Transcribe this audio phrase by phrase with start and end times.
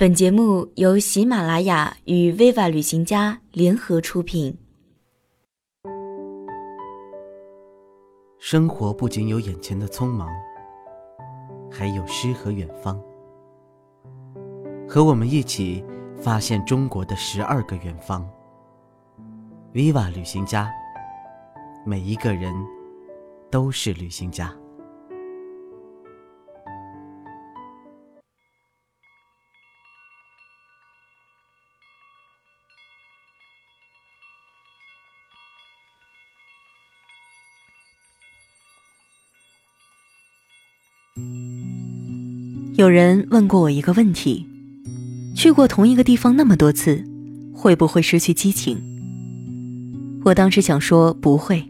[0.00, 4.56] 本节目由喜马拉雅与 Viva 旅行家联合出品。
[8.38, 10.28] 生活不仅有眼前的匆忙，
[11.68, 12.96] 还有诗和远方。
[14.88, 15.84] 和我们一起
[16.22, 18.24] 发现中国的十二个远方。
[19.74, 20.70] Viva 旅行家，
[21.84, 22.54] 每一个人
[23.50, 24.54] 都是旅行家。
[42.78, 44.46] 有人问过我一个问题：
[45.34, 47.04] 去过同一个地方那么多次，
[47.52, 48.80] 会不会失去激情？
[50.24, 51.64] 我当时想说不会，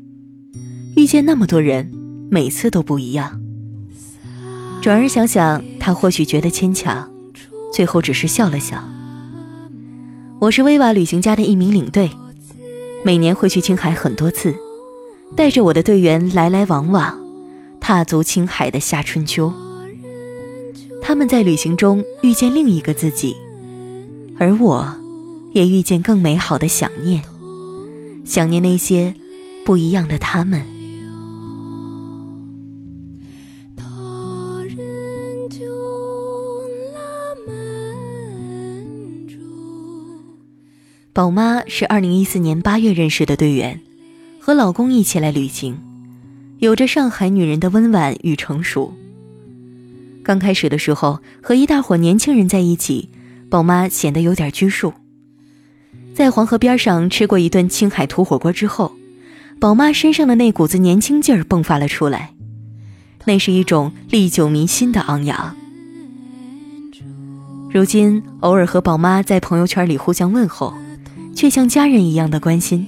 [0.96, 1.90] 遇见那么多人，
[2.30, 3.40] 每次都不一样。
[4.82, 7.10] 转而想想，他或许觉得牵强，
[7.72, 8.84] 最后只是笑了笑。
[10.40, 12.10] 我是威瓦旅行家的一名领队，
[13.02, 14.54] 每年会去青海很多次，
[15.34, 17.18] 带着我的队员来来往往，
[17.80, 19.50] 踏足青海的夏春秋。
[21.00, 23.34] 他们在旅行中遇见另一个自己，
[24.38, 24.94] 而我，
[25.52, 27.22] 也遇见更美好的想念，
[28.24, 29.14] 想念那些
[29.64, 30.62] 不一样的他们。
[41.14, 43.80] 宝妈是二零一四年八月认识的队员，
[44.38, 45.76] 和老公一起来旅行，
[46.58, 48.94] 有着上海女人的温婉与成熟。
[50.28, 53.08] 刚开始的时候，和一大伙年轻人在一起，
[53.48, 54.92] 宝妈显得有点拘束。
[56.12, 58.92] 在黄河边上吃过一顿青海土火锅之后，
[59.58, 62.34] 宝妈身上的那股子年轻劲儿迸发了出来，
[63.24, 65.56] 那是一种历久弥新的昂扬。
[67.70, 70.74] 如今偶尔和宝妈在朋友圈里互相问候，
[71.34, 72.86] 却像家人一样的关心。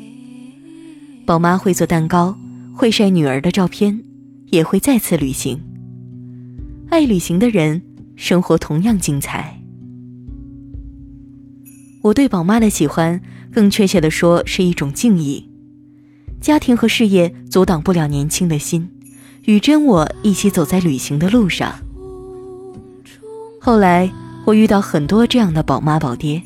[1.24, 2.36] 宝妈会做蛋糕，
[2.74, 3.98] 会晒女儿的照片，
[4.50, 5.58] 也会再次旅行。
[6.90, 7.82] 爱旅行的人，
[8.16, 9.62] 生活同样精彩。
[12.02, 13.20] 我对宝妈的喜欢，
[13.52, 15.48] 更确切的说是一种敬意。
[16.40, 18.90] 家庭和事业阻挡不了年轻的心，
[19.44, 21.76] 与真我一起走在旅行的路上。
[23.60, 24.10] 后来
[24.44, 26.42] 我遇到很多这样的宝妈宝爹，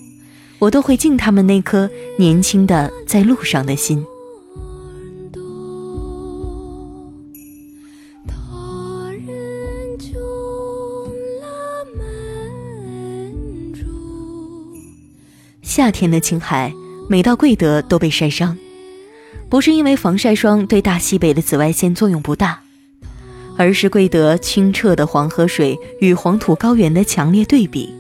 [0.58, 1.88] 我都会敬他们那颗
[2.18, 4.04] 年轻的在路上的心。
[15.76, 16.72] 夏天的青海，
[17.08, 18.56] 每到贵德都被晒伤，
[19.48, 22.62] 不是因为防晒霜对大西北的紫外线作用不大，
[23.56, 27.92] 而是贵德清澈的黄河水与黄土高原的强烈对比。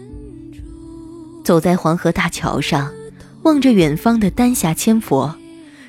[1.42, 2.92] 走在黄河大桥上，
[3.42, 5.34] 望着远方的丹霞千佛，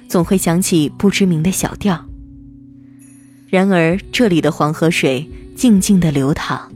[0.08, 2.04] 总会想起不知名的小调。
[3.48, 6.68] 然而这里的黄河水静静的流淌，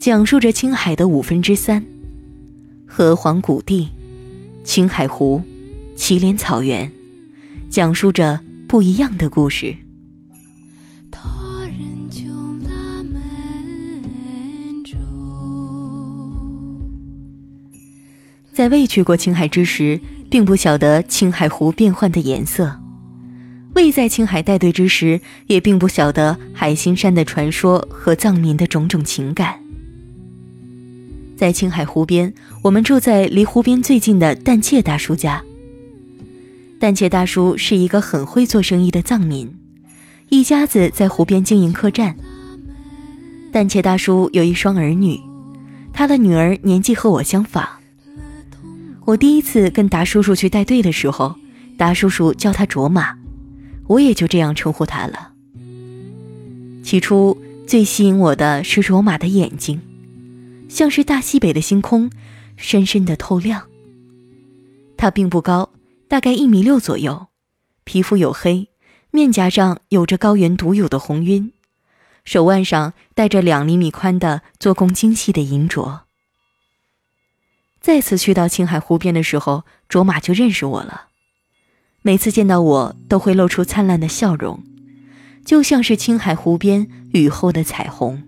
[0.00, 1.84] 讲述着青海的五分之三，
[2.88, 3.88] 河黄谷地。
[4.64, 5.42] 青海湖，
[5.96, 6.90] 祁连草原，
[7.68, 9.76] 讲述着不一样的故事。
[18.52, 19.98] 在未去过青海之时，
[20.30, 22.78] 并不晓得青海湖变幻的颜色；
[23.74, 29.61] 未在青海带队之时，也并不晓得海心山的传说和藏民的种种情感。
[31.36, 32.32] 在青海湖边，
[32.62, 35.42] 我们住在离湖边最近的旦切大叔家。
[36.78, 39.52] 旦切大叔是一个很会做生意的藏民，
[40.28, 42.16] 一家子在湖边经营客栈。
[43.52, 45.20] 旦切大叔有一双儿女，
[45.92, 47.68] 他的女儿年纪和我相仿。
[49.04, 51.34] 我第一次跟达叔叔去带队的时候，
[51.76, 53.14] 达叔叔叫他卓玛，
[53.88, 55.32] 我也就这样称呼他了。
[56.82, 59.80] 起初最吸引我的是卓玛的眼睛。
[60.72, 62.10] 像是大西北的星空，
[62.56, 63.68] 深深的透亮。
[64.96, 65.70] 他并不高，
[66.08, 67.26] 大概一米六左右，
[67.84, 68.70] 皮肤黝黑，
[69.10, 71.52] 面颊上有着高原独有的红晕，
[72.24, 76.00] 手腕上戴着两厘米宽的做工精细的银镯。
[77.78, 81.08] 再次去到青海湖边的时候，卓玛就认识我了。
[82.00, 84.64] 每次见到我，都会露出灿烂的笑容，
[85.44, 88.22] 就像是青海湖边雨后的彩虹。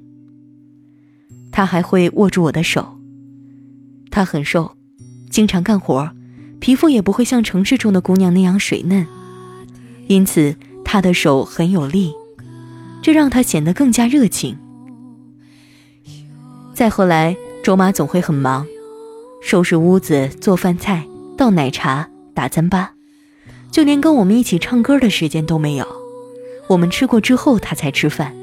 [1.54, 2.98] 他还会握住我的手。
[4.10, 4.72] 他很瘦，
[5.30, 6.10] 经常干活，
[6.58, 9.06] 皮肤也不会像城市中的姑娘那样水嫩，
[10.08, 12.12] 因此他的手很有力，
[13.00, 14.58] 这让他显得更加热情。
[16.74, 18.66] 再后来，卓玛总会很忙，
[19.40, 21.06] 收拾屋子、做饭菜、
[21.38, 22.88] 倒奶茶、打糌粑，
[23.70, 25.86] 就连跟我们一起唱歌的时间都没有。
[26.66, 28.34] 我们吃过之后，他才吃饭。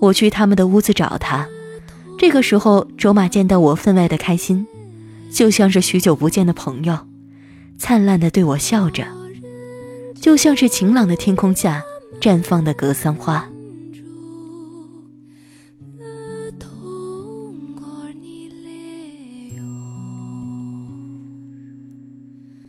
[0.00, 1.48] 我去他们的屋子找他，
[2.16, 4.66] 这个时候，卓玛见到我分外的开心，
[5.30, 6.98] 就像是许久不见的朋友，
[7.76, 9.04] 灿烂的对我笑着，
[10.14, 11.82] 就像是晴朗的天空下
[12.20, 13.46] 绽放的格桑花。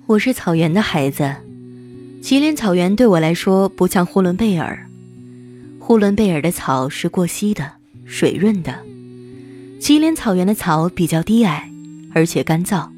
[0.08, 1.34] 我是草原的孩子，
[2.22, 4.88] 祁连草原对我来说不像呼伦贝尔。
[5.80, 7.72] 呼伦贝尔的草是过膝的、
[8.06, 8.85] 水润的，
[9.80, 11.72] 祁连草原的草比较低矮，
[12.14, 12.90] 而且干燥。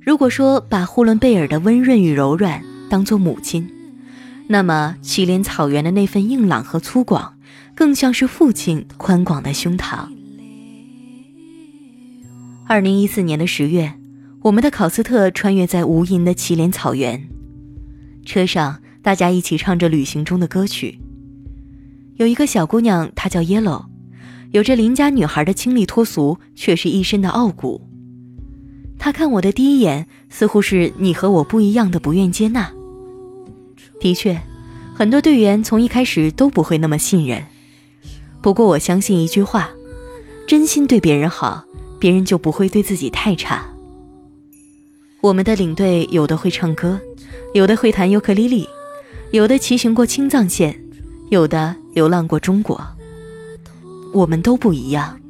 [0.00, 3.68] 如果说把呼伦贝尔的温润与柔软当做母亲，
[4.46, 7.30] 那么祁连草原的那份硬朗和粗犷，
[7.74, 10.08] 更像是父亲宽广的胸膛。
[12.66, 13.94] 二零一四年的十月。
[14.40, 17.28] 我们的考斯特穿越在无垠的祁连草原，
[18.24, 21.00] 车上大家一起唱着旅行中的歌曲。
[22.14, 23.86] 有一个小姑娘，她叫 Yellow，
[24.50, 27.80] 有着邻家女孩的清丽脱俗，却是一身的傲骨。
[28.98, 32.72] 他看我的第一眼，似乎是你和我不一样的不愿接纳。
[34.00, 34.40] 的确，
[34.94, 37.44] 很多队员从一开始都不会那么信任。
[38.40, 39.70] 不过我相信一句话：
[40.46, 41.64] 真心对别人好，
[41.98, 43.66] 别人就不会对自己太差。
[45.20, 46.98] 我们的领队有的会唱歌，
[47.52, 48.66] 有的会弹尤克里里，
[49.30, 50.80] 有的骑行过青藏线，
[51.28, 52.80] 有的流浪过中国。
[54.12, 55.20] 我们都不一样，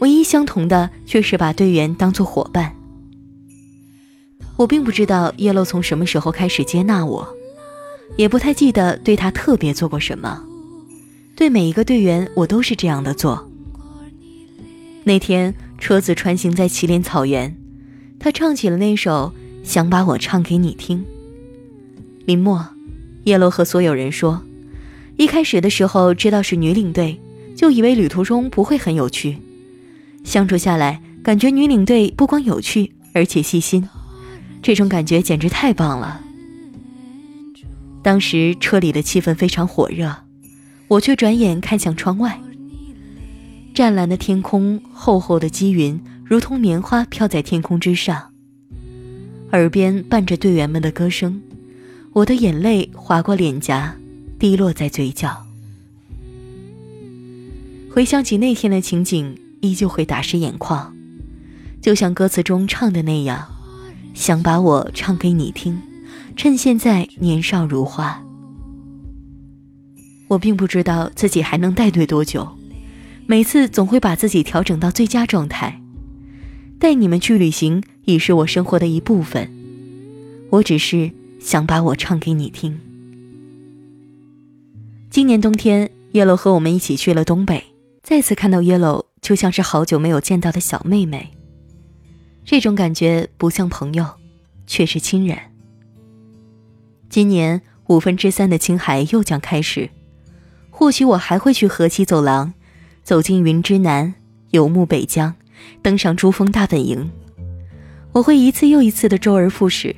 [0.00, 2.74] 唯一相同的却是把队员当作伙伴。
[4.56, 7.28] 我并不知道叶落从什么时候开始接纳我，
[8.16, 10.44] 也不太记得对他特别做过什么。
[11.36, 13.48] 对每一个队员，我都是这样的做。
[15.04, 17.56] 那天车子穿行在祁连草原。
[18.20, 19.32] 他唱起了那首
[19.68, 20.98] 《想把我唱给你听》。
[22.26, 22.66] 林默，
[23.22, 24.42] 叶落和所有人说，
[25.16, 27.20] 一开始的时候知道是女领队，
[27.58, 29.36] 就以为旅途中不会很有趣。
[30.22, 33.88] 相处下来，感觉女领队不光有趣，而且细心，
[34.62, 36.20] 这种感觉简直太棒了。
[38.00, 40.14] 当时车里的气氛非常火热，
[40.86, 42.40] 我却转眼看向窗外，
[43.74, 46.00] 湛蓝的天空，厚厚的积云。
[46.24, 48.30] 如同棉花飘在天空之上，
[49.50, 51.42] 耳边伴着队员们的歌声，
[52.12, 53.96] 我的眼泪划过脸颊，
[54.38, 55.47] 滴落在嘴角。
[57.98, 60.94] 回想起那天的情景，依旧会打湿眼眶，
[61.82, 63.48] 就像歌词中唱的那样，
[64.14, 65.76] 想把我唱给你听，
[66.36, 68.22] 趁现在年少如花。
[70.28, 72.46] 我并不知道自己还能带队多久，
[73.26, 75.82] 每次总会把自己调整到最佳状态。
[76.78, 79.50] 带你们去旅行已是我生活的一部分，
[80.50, 81.10] 我只是
[81.40, 82.78] 想把我唱给你听。
[85.10, 87.64] 今年冬天叶落和我们一起去了东北，
[88.08, 91.30] 再次看到 Yellow，就像是好久没有见到的小妹妹。
[92.42, 94.06] 这种感觉不像朋友，
[94.66, 95.36] 却是亲人。
[97.10, 99.90] 今年五分之三的青海又将开始，
[100.70, 102.54] 或许我还会去河西走廊，
[103.04, 104.14] 走进云之南，
[104.52, 105.34] 游牧北疆。
[105.82, 107.10] 登上珠峰大本营，
[108.12, 109.94] 我会一次又一次的周而复始。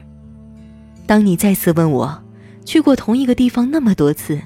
[1.07, 2.25] 当你再次问我
[2.65, 4.41] 去过同一个地方那么多次，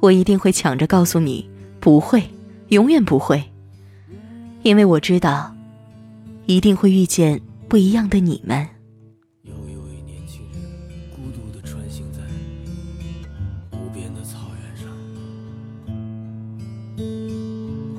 [0.00, 1.46] 我一定会抢着告诉你
[1.78, 2.22] 不会，
[2.68, 3.44] 永远不会，
[4.62, 5.54] 因为我知道，
[6.46, 8.66] 一定会遇见不一样的你们。
[9.42, 10.62] 有一位年轻人
[11.14, 12.20] 孤独的穿行在
[13.72, 14.88] 无边的草原上，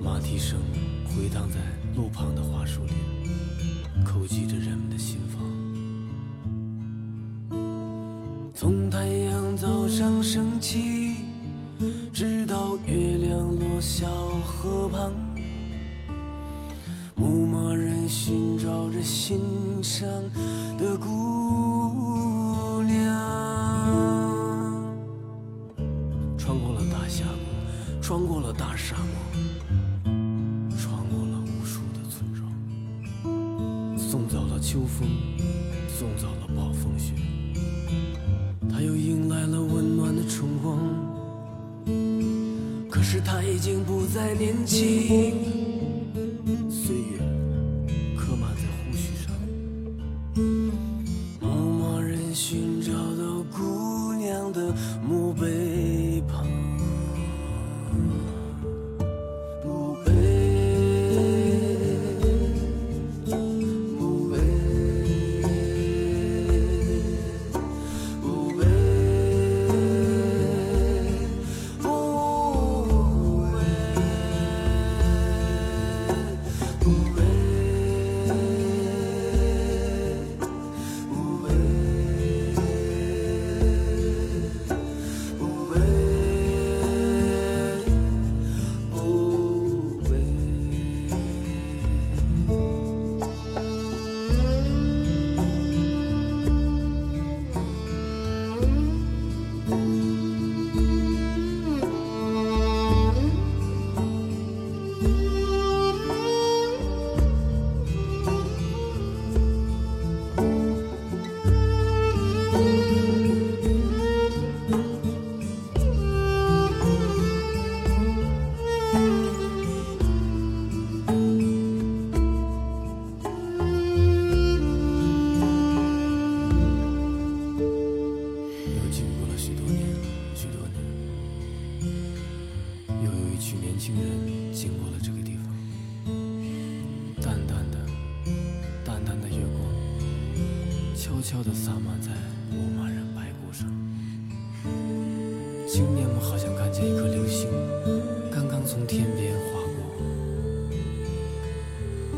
[0.04, 0.60] 马蹄声
[1.06, 1.58] 回荡在
[1.96, 2.96] 路旁的桦树林，
[4.04, 5.46] 叩击着人们的心房。
[8.54, 11.05] 从太阳早上升起。
[12.86, 14.08] 月亮落小
[14.44, 15.12] 河旁，
[17.16, 19.40] 牧马人寻找着心
[19.82, 20.08] 上
[20.78, 22.96] 的姑娘。
[26.38, 30.12] 穿过了大峡谷，穿过了大沙漠，
[30.78, 35.08] 穿过了无数的村庄，送走了秋风，
[35.88, 37.14] 送走了暴风雪。
[43.56, 45.34] 已经不再年轻，
[46.70, 47.18] 岁月
[48.18, 49.34] 刻满在胡须上。
[51.40, 51.48] 茫
[51.80, 54.76] 茫人寻找到姑娘的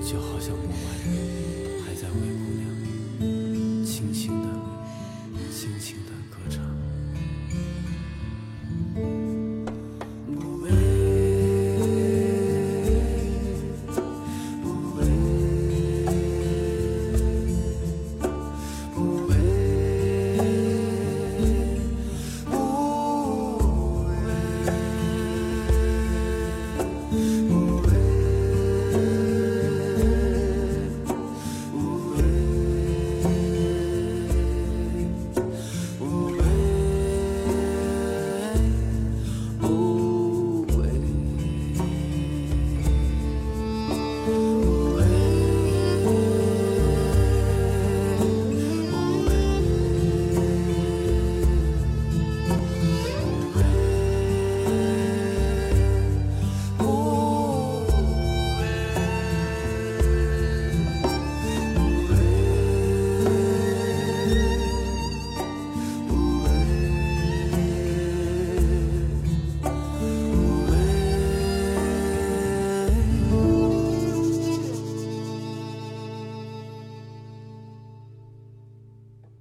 [0.09, 2.66] 就好像牧马人还在为姑娘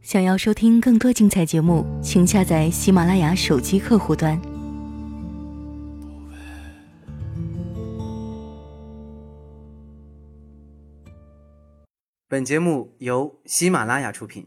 [0.07, 4.41] 想要收听更多精彩节目，请下载喜马拉雅手机客户端。
[12.29, 14.47] 本节目由喜马拉雅出品。